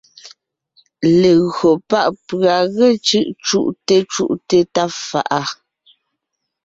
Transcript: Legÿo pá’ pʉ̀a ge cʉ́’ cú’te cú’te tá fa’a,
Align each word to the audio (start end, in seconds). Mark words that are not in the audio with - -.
Legÿo 1.21 1.69
pá’ 1.89 2.01
pʉ̀a 2.25 2.55
ge 2.75 2.87
cʉ́’ 3.07 3.23
cú’te 3.45 3.97
cú’te 4.13 4.57
tá 4.73 4.83
fa’a, 5.07 5.41